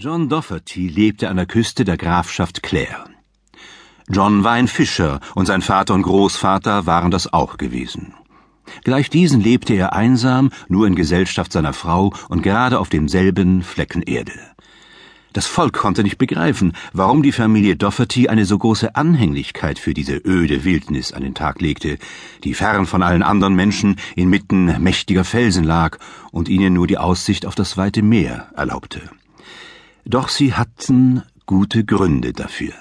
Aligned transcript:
John 0.00 0.28
Dougherty 0.28 0.86
lebte 0.86 1.28
an 1.28 1.38
der 1.38 1.46
Küste 1.46 1.84
der 1.84 1.96
Grafschaft 1.96 2.62
Clare. 2.62 3.10
John 4.08 4.44
war 4.44 4.52
ein 4.52 4.68
Fischer 4.68 5.18
und 5.34 5.46
sein 5.46 5.60
Vater 5.60 5.92
und 5.94 6.02
Großvater 6.02 6.86
waren 6.86 7.10
das 7.10 7.32
auch 7.32 7.56
gewesen. 7.56 8.14
Gleich 8.84 9.10
diesen 9.10 9.40
lebte 9.40 9.74
er 9.74 9.94
einsam, 9.94 10.50
nur 10.68 10.86
in 10.86 10.94
Gesellschaft 10.94 11.50
seiner 11.50 11.72
Frau 11.72 12.12
und 12.28 12.44
gerade 12.44 12.78
auf 12.78 12.90
demselben 12.90 13.64
Flecken 13.64 14.02
Erde. 14.02 14.38
Das 15.32 15.48
Volk 15.48 15.72
konnte 15.72 16.04
nicht 16.04 16.18
begreifen, 16.18 16.74
warum 16.92 17.24
die 17.24 17.32
Familie 17.32 17.74
Dougherty 17.74 18.28
eine 18.28 18.44
so 18.44 18.56
große 18.56 18.94
Anhänglichkeit 18.94 19.80
für 19.80 19.94
diese 19.94 20.14
öde 20.14 20.62
Wildnis 20.62 21.12
an 21.12 21.24
den 21.24 21.34
Tag 21.34 21.60
legte, 21.60 21.98
die 22.44 22.54
fern 22.54 22.86
von 22.86 23.02
allen 23.02 23.24
anderen 23.24 23.56
Menschen 23.56 23.96
inmitten 24.14 24.80
mächtiger 24.80 25.24
Felsen 25.24 25.64
lag 25.64 25.98
und 26.30 26.48
ihnen 26.48 26.72
nur 26.72 26.86
die 26.86 26.98
Aussicht 26.98 27.46
auf 27.46 27.56
das 27.56 27.76
weite 27.76 28.02
Meer 28.02 28.52
erlaubte. 28.54 29.00
Doch 30.10 30.30
sie 30.30 30.54
hatten 30.54 31.22
gute 31.44 31.84
Gründe 31.84 32.32
dafür. 32.32 32.72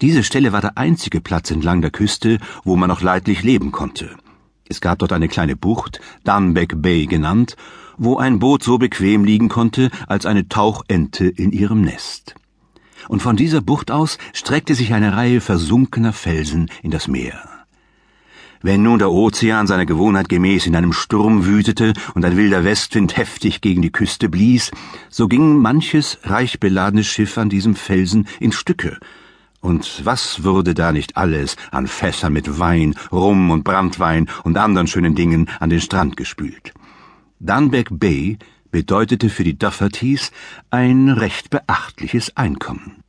Diese 0.00 0.22
Stelle 0.22 0.52
war 0.52 0.60
der 0.60 0.78
einzige 0.78 1.20
Platz 1.20 1.50
entlang 1.50 1.82
der 1.82 1.90
Küste, 1.90 2.38
wo 2.62 2.76
man 2.76 2.88
noch 2.88 3.02
leidlich 3.02 3.42
leben 3.42 3.72
konnte. 3.72 4.16
Es 4.68 4.80
gab 4.80 5.00
dort 5.00 5.12
eine 5.12 5.26
kleine 5.26 5.56
Bucht, 5.56 6.00
Dunbeck 6.22 6.80
Bay 6.80 7.06
genannt, 7.06 7.56
wo 7.98 8.18
ein 8.18 8.38
Boot 8.38 8.62
so 8.62 8.78
bequem 8.78 9.24
liegen 9.24 9.48
konnte, 9.48 9.90
als 10.06 10.24
eine 10.24 10.48
Tauchente 10.48 11.26
in 11.26 11.50
ihrem 11.50 11.80
Nest. 11.80 12.36
Und 13.08 13.20
von 13.20 13.34
dieser 13.34 13.60
Bucht 13.60 13.90
aus 13.90 14.16
streckte 14.32 14.76
sich 14.76 14.94
eine 14.94 15.16
Reihe 15.16 15.40
versunkener 15.40 16.12
Felsen 16.12 16.70
in 16.84 16.92
das 16.92 17.08
Meer. 17.08 17.51
Wenn 18.64 18.84
nun 18.84 19.00
der 19.00 19.10
Ozean 19.10 19.66
seiner 19.66 19.86
Gewohnheit 19.86 20.28
gemäß 20.28 20.66
in 20.68 20.76
einem 20.76 20.92
Sturm 20.92 21.46
wütete 21.46 21.94
und 22.14 22.24
ein 22.24 22.36
wilder 22.36 22.62
Westwind 22.62 23.16
heftig 23.16 23.60
gegen 23.60 23.82
die 23.82 23.90
Küste 23.90 24.28
blies, 24.28 24.70
so 25.10 25.26
ging 25.26 25.58
manches 25.58 26.18
reich 26.22 26.60
beladene 26.60 27.02
Schiff 27.02 27.38
an 27.38 27.48
diesem 27.48 27.74
Felsen 27.74 28.28
in 28.38 28.52
Stücke. 28.52 28.98
Und 29.60 30.02
was 30.04 30.44
würde 30.44 30.74
da 30.74 30.92
nicht 30.92 31.16
alles 31.16 31.56
an 31.72 31.88
Fässern 31.88 32.32
mit 32.32 32.60
Wein, 32.60 32.94
Rum 33.10 33.50
und 33.50 33.64
Brandwein 33.64 34.28
und 34.44 34.56
anderen 34.56 34.86
schönen 34.86 35.16
Dingen 35.16 35.50
an 35.58 35.70
den 35.70 35.80
Strand 35.80 36.16
gespült? 36.16 36.72
Dunbeck 37.40 37.88
Bay 37.90 38.38
bedeutete 38.70 39.28
für 39.28 39.42
die 39.42 39.58
Duffertys 39.58 40.30
ein 40.70 41.08
recht 41.08 41.50
beachtliches 41.50 42.36
Einkommen. 42.36 43.01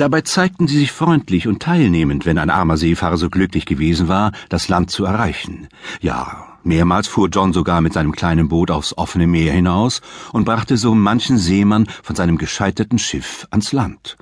Dabei 0.00 0.22
zeigten 0.22 0.66
sie 0.66 0.78
sich 0.78 0.92
freundlich 0.92 1.46
und 1.46 1.60
teilnehmend, 1.60 2.24
wenn 2.24 2.38
ein 2.38 2.48
armer 2.48 2.78
Seefahrer 2.78 3.18
so 3.18 3.28
glücklich 3.28 3.66
gewesen 3.66 4.08
war, 4.08 4.32
das 4.48 4.70
Land 4.70 4.90
zu 4.90 5.04
erreichen. 5.04 5.68
Ja, 6.00 6.56
mehrmals 6.64 7.06
fuhr 7.06 7.28
John 7.28 7.52
sogar 7.52 7.82
mit 7.82 7.92
seinem 7.92 8.12
kleinen 8.12 8.48
Boot 8.48 8.70
aufs 8.70 8.96
offene 8.96 9.26
Meer 9.26 9.52
hinaus 9.52 10.00
und 10.32 10.46
brachte 10.46 10.78
so 10.78 10.94
manchen 10.94 11.36
Seemann 11.36 11.86
von 12.02 12.16
seinem 12.16 12.38
gescheiterten 12.38 12.98
Schiff 12.98 13.46
ans 13.50 13.74
Land. 13.74 14.16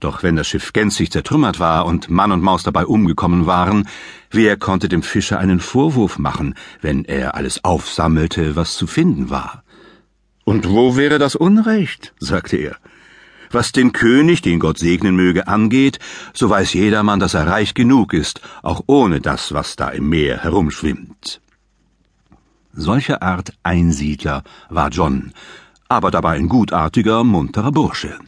Doch 0.00 0.24
wenn 0.24 0.34
das 0.34 0.48
Schiff 0.48 0.72
gänzlich 0.72 1.12
zertrümmert 1.12 1.60
war 1.60 1.86
und 1.86 2.10
Mann 2.10 2.32
und 2.32 2.42
Maus 2.42 2.64
dabei 2.64 2.84
umgekommen 2.84 3.46
waren, 3.46 3.86
wer 4.32 4.56
konnte 4.56 4.88
dem 4.88 5.04
Fischer 5.04 5.38
einen 5.38 5.60
Vorwurf 5.60 6.18
machen, 6.18 6.56
wenn 6.80 7.04
er 7.04 7.36
alles 7.36 7.62
aufsammelte, 7.62 8.56
was 8.56 8.74
zu 8.74 8.88
finden 8.88 9.30
war? 9.30 9.62
Und 10.42 10.68
wo 10.68 10.96
wäre 10.96 11.20
das 11.20 11.36
Unrecht? 11.36 12.14
sagte 12.18 12.56
er. 12.56 12.78
Was 13.50 13.72
den 13.72 13.92
König, 13.92 14.42
den 14.42 14.60
Gott 14.60 14.78
segnen 14.78 15.16
möge, 15.16 15.48
angeht, 15.48 15.98
so 16.34 16.50
weiß 16.50 16.74
jedermann, 16.74 17.20
dass 17.20 17.34
er 17.34 17.46
reich 17.46 17.74
genug 17.74 18.12
ist, 18.12 18.40
auch 18.62 18.82
ohne 18.86 19.20
das, 19.20 19.52
was 19.52 19.76
da 19.76 19.88
im 19.88 20.08
Meer 20.08 20.42
herumschwimmt. 20.42 21.40
Solcher 22.72 23.22
Art 23.22 23.52
Einsiedler 23.62 24.44
war 24.68 24.90
John, 24.90 25.32
aber 25.88 26.10
dabei 26.10 26.36
ein 26.36 26.48
gutartiger, 26.48 27.24
munterer 27.24 27.72
Bursche. 27.72 28.18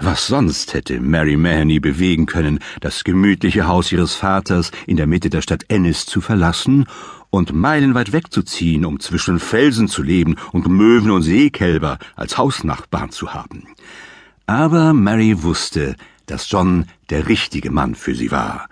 Was 0.00 0.28
sonst 0.28 0.74
hätte 0.74 1.00
Mary 1.00 1.36
Mahoney 1.36 1.80
bewegen 1.80 2.26
können, 2.26 2.60
das 2.80 3.02
gemütliche 3.02 3.66
Haus 3.66 3.90
ihres 3.90 4.14
Vaters 4.14 4.70
in 4.86 4.96
der 4.96 5.08
Mitte 5.08 5.28
der 5.28 5.42
Stadt 5.42 5.64
Ennis 5.68 6.06
zu 6.06 6.20
verlassen 6.20 6.86
und 7.30 7.52
meilenweit 7.52 8.12
wegzuziehen, 8.12 8.84
um 8.84 9.00
zwischen 9.00 9.40
Felsen 9.40 9.88
zu 9.88 10.04
leben 10.04 10.36
und 10.52 10.68
Möwen 10.68 11.10
und 11.10 11.22
Seekälber 11.22 11.98
als 12.14 12.38
Hausnachbarn 12.38 13.10
zu 13.10 13.34
haben. 13.34 13.64
Aber 14.48 14.94
Mary 14.94 15.42
wusste, 15.42 15.94
dass 16.24 16.50
John 16.50 16.86
der 17.10 17.28
richtige 17.28 17.70
Mann 17.70 17.94
für 17.94 18.14
sie 18.14 18.30
war, 18.30 18.70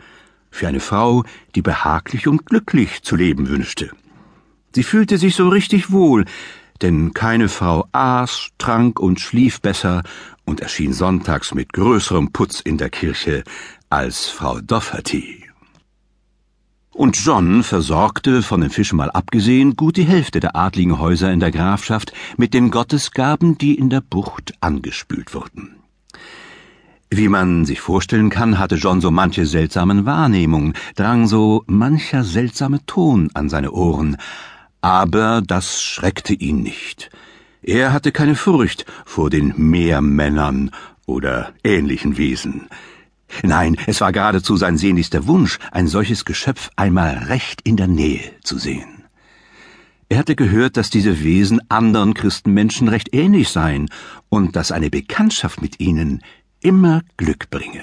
für 0.51 0.69
eine 0.69 0.81
Frau, 0.81 1.23
die 1.55 1.61
behaglich 1.61 2.27
und 2.27 2.47
glücklich 2.47 3.03
zu 3.03 3.15
leben 3.15 3.51
wünschte. 3.51 3.91
Sie 4.75 4.83
fühlte 4.83 5.19
sich 5.19 5.35
so 5.35 5.51
richtig 5.51 5.91
wohl, 5.91 6.25
denn 6.81 7.13
keine 7.13 7.51
Frau 7.51 7.87
aß, 7.93 8.53
trank 8.57 8.99
und 8.99 9.21
schlief 9.21 9.61
besser 9.61 10.03
und 10.47 10.61
erschien 10.61 10.95
sonntags 10.95 11.53
mit 11.53 11.75
größerem 11.75 12.33
Putz 12.33 12.61
in 12.61 12.79
der 12.79 12.89
Kirche 12.89 13.45
als 13.91 14.31
Frau 14.31 14.63
Dougherty. 14.63 15.46
Und 16.97 17.23
John 17.23 17.63
versorgte, 17.63 18.41
von 18.41 18.63
den 18.63 18.71
Fischen 18.71 18.97
mal 18.97 19.11
abgesehen, 19.11 19.77
gut 19.77 19.99
die 19.99 20.05
Hälfte 20.05 20.41
der 20.41 20.57
adligen 20.57 20.99
Häuser 20.99 21.31
in 21.31 21.41
der 21.41 21.51
Grafschaft 21.51 22.15
mit 22.39 22.55
den 22.55 22.71
Gottesgaben, 22.71 23.59
die 23.59 23.75
in 23.75 23.91
der 23.91 24.01
Bucht 24.01 24.55
angespült 24.61 25.35
wurden. 25.35 25.77
Wie 27.11 27.29
man 27.29 27.67
sich 27.67 27.83
vorstellen 27.83 28.31
kann, 28.31 28.59
hatte 28.59 28.77
John 28.77 29.03
so 29.03 29.11
manche 29.11 29.45
seltsamen 29.45 30.07
Wahrnehmungen, 30.07 30.73
drang 30.95 31.27
so 31.27 31.65
mancher 31.67 32.25
seltsame 32.25 32.81
Ton 32.87 33.29
an 33.35 33.51
seine 33.51 33.73
Ohren, 33.73 34.17
aber 34.81 35.43
das 35.47 35.83
schreckte 35.83 36.33
ihn 36.33 36.63
nicht. 36.63 37.11
Er 37.61 37.93
hatte 37.93 38.11
keine 38.11 38.37
Furcht 38.37 38.87
vor 39.05 39.29
den 39.29 39.53
Meermännern 39.55 40.71
oder 41.05 41.53
ähnlichen 41.63 42.17
Wesen. 42.17 42.69
Nein, 43.43 43.77
es 43.87 44.01
war 44.01 44.13
geradezu 44.13 44.57
sein 44.57 44.79
sehnlichster 44.79 45.27
Wunsch, 45.27 45.59
ein 45.73 45.89
solches 45.89 46.25
Geschöpf 46.25 46.71
einmal 46.77 47.17
recht 47.29 47.61
in 47.63 47.77
der 47.77 47.89
Nähe 47.89 48.33
zu 48.43 48.59
sehen. 48.59 49.05
Er 50.09 50.19
hatte 50.19 50.37
gehört, 50.37 50.77
dass 50.77 50.91
diese 50.91 51.25
Wesen 51.25 51.61
anderen 51.69 52.15
Christenmenschen 52.15 52.87
recht 52.89 53.13
ähnlich 53.13 53.49
seien 53.49 53.89
und 54.29 54.55
dass 54.55 54.71
eine 54.71 54.89
Bekanntschaft 54.89 55.61
mit 55.61 55.81
ihnen 55.81 56.23
immer 56.61 57.03
Glück 57.17 57.51
bringe. 57.51 57.83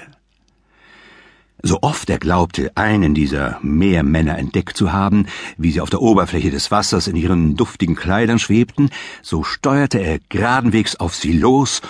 So 1.62 1.78
oft 1.80 2.10
er 2.10 2.18
glaubte, 2.18 2.72
einen 2.76 3.14
dieser 3.14 3.58
Meermänner 3.62 4.36
entdeckt 4.36 4.76
zu 4.76 4.92
haben, 4.92 5.26
wie 5.56 5.70
sie 5.70 5.80
auf 5.80 5.88
der 5.88 6.02
Oberfläche 6.02 6.50
des 6.50 6.70
Wassers 6.70 7.06
in 7.06 7.16
ihren 7.16 7.56
duftigen 7.56 7.94
Kleidern 7.94 8.38
schwebten, 8.38 8.90
so 9.22 9.44
steuerte 9.44 9.98
er 9.98 10.18
geradenwegs 10.28 10.96
auf 10.96 11.14
sie 11.14 11.32
los 11.32 11.80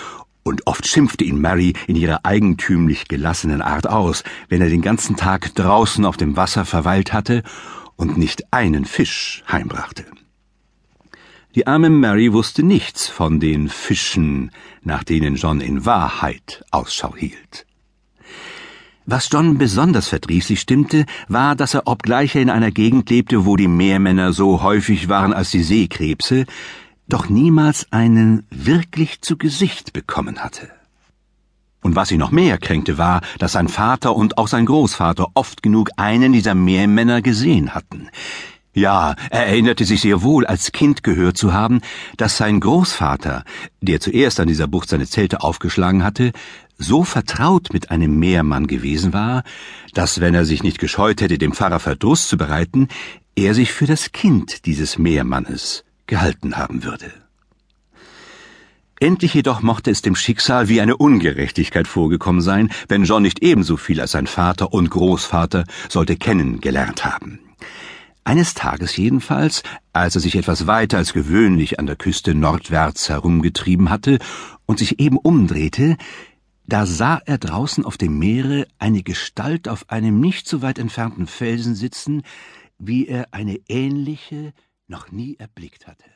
und 0.45 0.67
oft 0.67 0.87
schimpfte 0.87 1.23
ihn 1.23 1.41
Mary 1.41 1.73
in 1.87 1.95
ihrer 1.95 2.19
eigentümlich 2.23 3.07
gelassenen 3.07 3.61
Art 3.61 3.89
aus, 3.89 4.23
wenn 4.47 4.61
er 4.61 4.69
den 4.69 4.83
ganzen 4.83 5.17
Tag 5.17 5.53
draußen 5.55 6.05
auf 6.05 6.17
dem 6.17 6.37
Wasser 6.37 6.65
verweilt 6.65 7.11
hatte 7.11 7.43
und 7.95 8.17
nicht 8.17 8.53
einen 8.53 8.85
Fisch 8.85 9.43
heimbrachte. 9.51 10.05
Die 11.55 11.67
arme 11.67 11.89
Mary 11.89 12.31
wusste 12.31 12.63
nichts 12.63 13.07
von 13.07 13.39
den 13.39 13.69
Fischen, 13.69 14.51
nach 14.83 15.03
denen 15.03 15.35
John 15.35 15.61
in 15.61 15.85
Wahrheit 15.85 16.63
Ausschau 16.69 17.15
hielt. 17.15 17.65
Was 19.07 19.29
John 19.31 19.57
besonders 19.57 20.09
verdrießlich 20.09 20.59
stimmte, 20.59 21.05
war, 21.27 21.55
dass 21.55 21.73
er, 21.73 21.83
obgleich 21.85 22.35
er 22.35 22.41
in 22.41 22.49
einer 22.49 22.71
Gegend 22.71 23.09
lebte, 23.09 23.45
wo 23.45 23.55
die 23.55 23.67
Meermänner 23.67 24.33
so 24.33 24.63
häufig 24.63 25.09
waren 25.09 25.31
als 25.31 25.51
die 25.51 25.63
Seekrebse, 25.63 26.45
doch 27.07 27.29
niemals 27.29 27.91
einen 27.91 28.45
wirklich 28.49 29.21
zu 29.21 29.37
Gesicht 29.37 29.93
bekommen 29.93 30.39
hatte. 30.39 30.69
Und 31.81 31.95
was 31.95 32.11
ihn 32.11 32.19
noch 32.19 32.31
mehr 32.31 32.57
kränkte, 32.57 32.97
war, 32.97 33.21
dass 33.37 33.51
sein 33.51 33.67
Vater 33.67 34.15
und 34.15 34.39
auch 34.39 34.47
sein 34.47 34.65
Großvater 34.65 35.27
oft 35.35 35.61
genug 35.61 35.91
einen 35.97 36.33
dieser 36.33 36.55
Meermänner 36.55 37.21
gesehen 37.21 37.75
hatten. 37.75 38.09
Ja, 38.73 39.15
er 39.29 39.45
erinnerte 39.45 39.85
sich 39.85 40.01
sehr 40.01 40.23
wohl, 40.23 40.45
als 40.47 40.71
Kind 40.71 41.03
gehört 41.03 41.37
zu 41.37 41.53
haben, 41.53 41.81
dass 42.17 42.37
sein 42.37 42.59
Großvater, 42.59 43.43
der 43.81 43.99
zuerst 43.99 44.39
an 44.39 44.47
dieser 44.47 44.67
Bucht 44.67 44.89
seine 44.89 45.07
Zelte 45.07 45.43
aufgeschlagen 45.43 46.03
hatte, 46.03 46.31
so 46.77 47.03
vertraut 47.03 47.71
mit 47.71 47.91
einem 47.91 48.17
Meermann 48.19 48.67
gewesen 48.67 49.13
war, 49.13 49.43
dass, 49.93 50.19
wenn 50.19 50.33
er 50.33 50.43
sich 50.43 50.63
nicht 50.63 50.79
gescheut 50.79 51.21
hätte, 51.21 51.37
dem 51.37 51.53
Pfarrer 51.53 51.79
Verdruss 51.79 52.27
zu 52.27 52.35
bereiten, 52.35 52.89
er 53.35 53.53
sich 53.53 53.71
für 53.71 53.85
das 53.85 54.11
Kind 54.11 54.65
dieses 54.65 54.97
Meermannes 54.97 55.85
gehalten 56.07 56.57
haben 56.57 56.83
würde. 56.83 57.11
Endlich 58.99 59.33
jedoch 59.33 59.61
mochte 59.61 59.91
es 59.91 60.01
dem 60.01 60.15
Schicksal 60.15 60.69
wie 60.69 60.79
eine 60.79 60.95
Ungerechtigkeit 60.95 61.87
vorgekommen 61.87 62.41
sein, 62.41 62.71
wenn 62.87 63.03
John 63.03 63.23
nicht 63.23 63.43
ebenso 63.43 63.75
viel 63.75 63.99
als 63.99 64.11
sein 64.11 64.25
Vater 64.25 64.73
und 64.73 64.89
Großvater 64.89 65.65
sollte 65.89 66.15
kennengelernt 66.15 67.03
haben. 67.03 67.39
Eines 68.23 68.53
Tages 68.53 68.95
jedenfalls, 68.95 69.63
als 69.93 70.15
er 70.15 70.21
sich 70.21 70.35
etwas 70.35 70.65
weiter 70.65 70.97
als 70.97 71.13
gewöhnlich 71.13 71.77
an 71.77 71.85
der 71.85 71.97
Küste 71.97 72.33
nordwärts 72.33 73.09
herumgetrieben 73.09 73.89
hatte 73.89 74.17
und 74.65 74.79
sich 74.79 74.99
eben 74.99 75.17
umdrehte, 75.17 75.97
da 76.65 76.85
sah 76.87 77.21
er 77.25 77.37
draußen 77.37 77.85
auf 77.85 77.97
dem 77.97 78.17
Meere 78.17 78.65
eine 78.79 79.03
Gestalt 79.03 79.67
auf 79.67 79.89
einem 79.89 80.19
nicht 80.19 80.47
so 80.47 80.61
weit 80.61 80.79
entfernten 80.79 81.27
Felsen 81.27 81.75
sitzen, 81.75 82.23
wie 82.79 83.07
er 83.07 83.27
eine 83.31 83.59
ähnliche 83.67 84.53
noch 84.87 85.11
nie 85.11 85.37
erblickt 85.37 85.87
hatte. 85.87 86.14